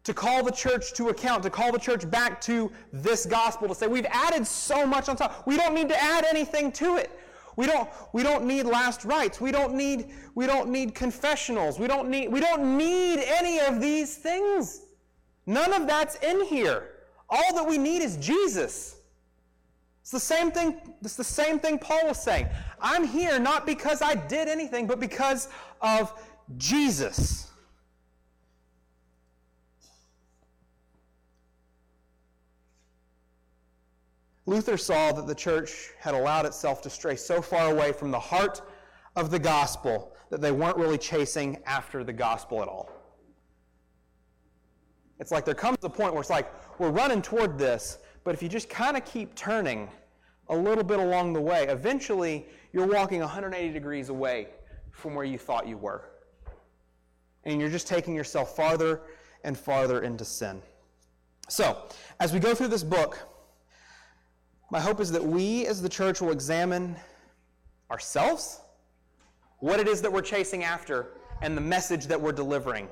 [0.04, 3.74] to call the church to account, to call the church back to this gospel, to
[3.74, 5.46] say, we've added so much on top.
[5.46, 7.10] We don't need to add anything to it.
[7.56, 9.40] We don't, we don't need last rites.
[9.40, 11.78] We don't need, we don't need confessionals.
[11.78, 14.82] We don't need, we don't need any of these things.
[15.46, 16.90] None of that's in here.
[17.28, 18.96] All that we need is Jesus.
[20.00, 22.48] It's the same thing, it's the same thing Paul was saying.
[22.80, 25.48] I'm here not because I did anything, but because
[25.80, 26.12] of
[26.56, 27.50] Jesus.
[34.46, 38.18] Luther saw that the church had allowed itself to stray so far away from the
[38.18, 38.62] heart
[39.14, 42.90] of the gospel that they weren't really chasing after the gospel at all.
[45.20, 48.42] It's like there comes a point where it's like, we're running toward this, but if
[48.42, 49.88] you just kind of keep turning
[50.48, 54.48] a little bit along the way, eventually you're walking 180 degrees away
[54.90, 56.10] from where you thought you were.
[57.44, 59.00] And you're just taking yourself farther
[59.44, 60.60] and farther into sin.
[61.48, 61.82] So,
[62.20, 63.18] as we go through this book,
[64.70, 66.96] my hope is that we as the church will examine
[67.90, 68.60] ourselves,
[69.58, 71.08] what it is that we're chasing after,
[71.42, 72.88] and the message that we're delivering.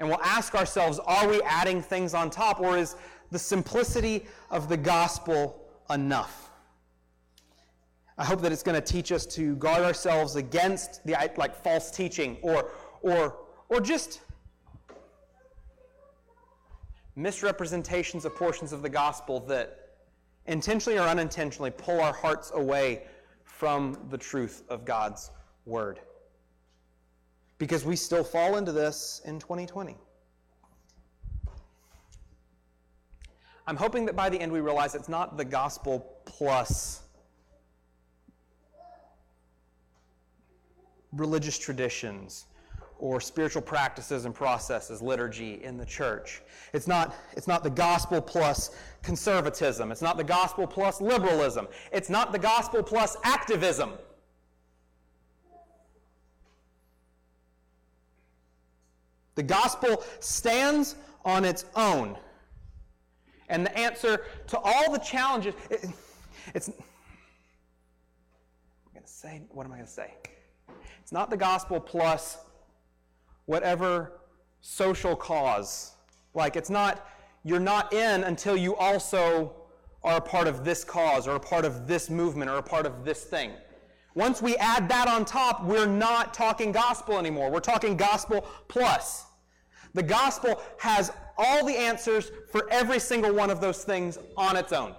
[0.00, 2.96] And we'll ask ourselves are we adding things on top, or is
[3.30, 6.50] the simplicity of the gospel enough?
[8.18, 11.90] I hope that it's going to teach us to guard ourselves against the like false
[11.90, 12.70] teaching or
[13.02, 13.36] or
[13.68, 14.20] or just
[17.16, 19.80] misrepresentations of portions of the gospel that
[20.46, 23.04] intentionally or unintentionally, pull our hearts away
[23.44, 25.30] from the truth of God's
[25.66, 26.00] Word.
[27.58, 29.96] Because we still fall into this in 2020.
[33.66, 37.02] I'm hoping that by the end we realize it's not the gospel plus
[41.12, 42.46] religious traditions
[43.00, 46.42] or spiritual practices and processes, liturgy in the church.
[46.74, 48.70] It's not, it's not the gospel plus
[49.02, 49.90] conservatism.
[49.90, 51.66] It's not the gospel plus liberalism.
[51.92, 53.92] It's not the gospel plus activism.
[59.34, 62.18] The gospel stands on its own.
[63.48, 65.86] And the answer to all the challenges, it,
[66.54, 66.74] it's, I'm
[68.92, 70.14] going to say, what am I going to say?
[71.00, 72.38] It's not the gospel plus
[73.50, 74.12] whatever
[74.60, 75.96] social cause.
[76.34, 77.08] Like, it's not,
[77.42, 79.52] you're not in until you also
[80.04, 82.86] are a part of this cause or a part of this movement or a part
[82.86, 83.50] of this thing.
[84.14, 87.50] Once we add that on top, we're not talking gospel anymore.
[87.50, 89.26] We're talking gospel plus.
[89.94, 94.72] The gospel has all the answers for every single one of those things on its
[94.72, 94.94] own.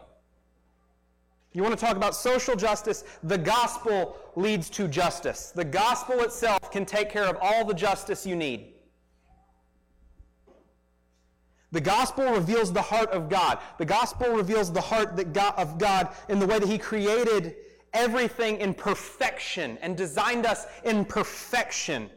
[1.54, 3.04] You want to talk about social justice?
[3.24, 5.52] The gospel leads to justice.
[5.54, 8.74] The gospel itself can take care of all the justice you need.
[11.74, 13.60] The gospel reveals the heart of God.
[13.78, 17.56] The gospel reveals the heart God, of God in the way that He created
[17.93, 22.10] everything in perfection and designed us in perfection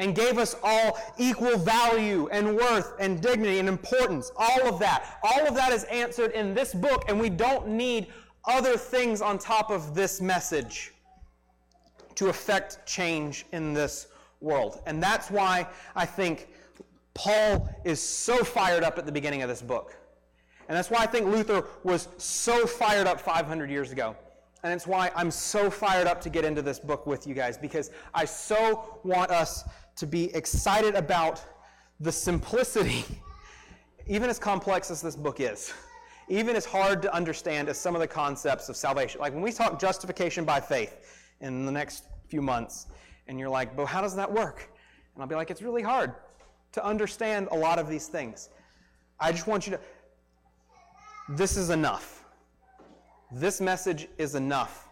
[0.00, 4.32] and gave us all equal value and worth and dignity and importance.
[4.36, 5.18] All of that.
[5.22, 8.08] All of that is answered in this book, and we don't need
[8.46, 10.92] other things on top of this message
[12.14, 14.08] to affect change in this
[14.40, 14.80] world.
[14.86, 16.48] And that's why I think
[17.12, 19.96] Paul is so fired up at the beginning of this book.
[20.68, 24.16] And that's why I think Luther was so fired up 500 years ago.
[24.62, 27.56] And it's why I'm so fired up to get into this book with you guys,
[27.56, 29.64] because I so want us
[30.00, 31.44] to be excited about
[32.00, 33.04] the simplicity,
[34.06, 35.74] even as complex as this book is,
[36.28, 39.20] even as hard to understand as some of the concepts of salvation.
[39.20, 42.86] Like when we talk justification by faith in the next few months,
[43.28, 44.70] And you're like, but how does that work?
[45.14, 46.14] And I'll be like, it's really hard
[46.72, 48.48] to understand a lot of these things.
[49.20, 49.80] I just want you to,
[51.28, 52.24] this is enough.
[53.30, 54.88] This message is enough.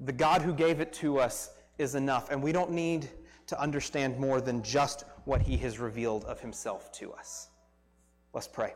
[0.00, 3.08] The God who gave it to us is enough, and we don't need
[3.48, 7.48] to understand more than just what he has revealed of himself to us.
[8.32, 8.74] Let's pray.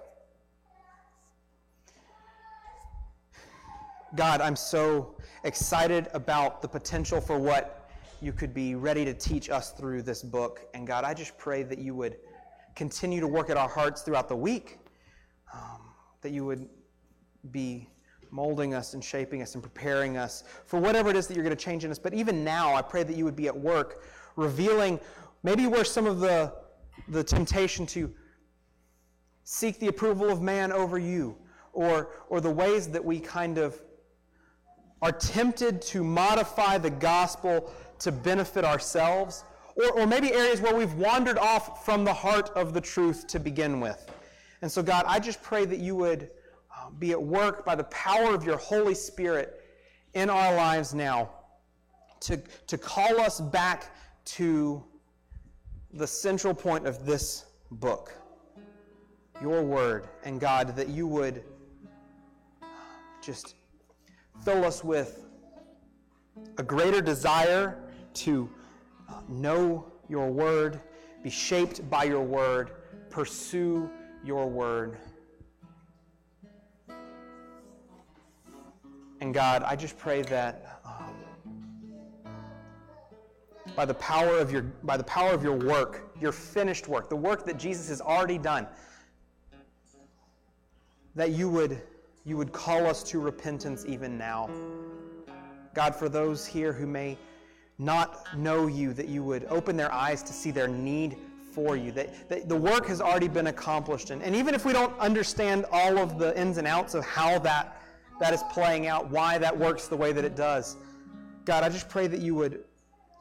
[4.14, 5.14] God, I'm so
[5.44, 10.22] excited about the potential for what you could be ready to teach us through this
[10.22, 10.60] book.
[10.74, 12.16] And God, I just pray that you would
[12.74, 14.78] continue to work at our hearts throughout the week,
[15.52, 15.80] um,
[16.20, 16.68] that you would
[17.50, 17.88] be
[18.30, 21.56] molding us and shaping us and preparing us for whatever it is that you're going
[21.56, 21.98] to change in us.
[21.98, 24.04] But even now, I pray that you would be at work
[24.36, 25.00] revealing
[25.42, 26.52] maybe where some of the,
[27.08, 28.12] the temptation to
[29.44, 31.36] seek the approval of man over you,
[31.72, 33.80] or, or the ways that we kind of
[35.00, 40.94] are tempted to modify the gospel to benefit ourselves, or, or maybe areas where we've
[40.94, 44.10] wandered off from the heart of the truth to begin with.
[44.60, 46.30] And so, God, I just pray that you would
[46.70, 49.60] uh, be at work by the power of your Holy Spirit
[50.14, 51.30] in our lives now
[52.20, 53.94] to, to call us back
[54.24, 54.82] to
[55.92, 58.12] the central point of this book
[59.42, 60.06] your word.
[60.24, 61.42] And God, that you would
[63.20, 63.56] just
[64.44, 65.24] fill us with
[66.58, 67.78] a greater desire
[68.14, 68.48] to
[69.28, 70.80] know your word,
[71.22, 72.70] be shaped by your word,
[73.10, 73.90] pursue
[74.24, 74.96] your word.
[79.20, 80.71] And God, I just pray that
[83.74, 87.16] by the power of your by the power of your work, your finished work, the
[87.16, 88.66] work that Jesus has already done,
[91.14, 91.82] that you would
[92.24, 94.48] you would call us to repentance even now.
[95.74, 97.18] God, for those here who may
[97.78, 101.16] not know you, that you would open their eyes to see their need
[101.52, 104.10] for you, that, that the work has already been accomplished.
[104.10, 107.38] And, and even if we don't understand all of the ins and outs of how
[107.40, 107.82] that,
[108.20, 110.76] that is playing out, why that works the way that it does,
[111.44, 112.64] God, I just pray that you would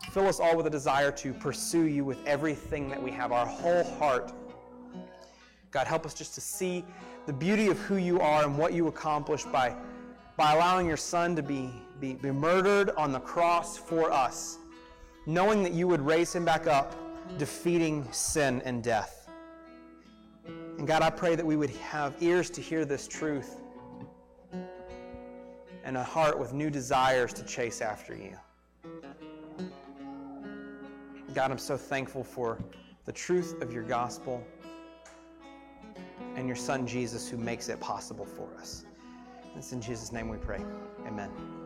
[0.09, 3.45] fill us all with a desire to pursue you with everything that we have, our
[3.45, 4.33] whole heart.
[5.71, 6.83] God, help us just to see
[7.27, 9.75] the beauty of who you are and what you accomplished by,
[10.35, 14.57] by allowing your son to be, be, be murdered on the cross for us,
[15.25, 16.95] knowing that you would raise him back up,
[17.37, 19.29] defeating sin and death.
[20.77, 23.61] And God, I pray that we would have ears to hear this truth
[25.83, 28.35] and a heart with new desires to chase after you.
[31.33, 32.57] God, I'm so thankful for
[33.05, 34.43] the truth of your gospel
[36.35, 38.83] and your Son Jesus who makes it possible for us.
[39.55, 40.61] It's in Jesus' name we pray.
[41.07, 41.60] Amen.